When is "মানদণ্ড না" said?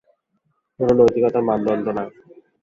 1.47-2.03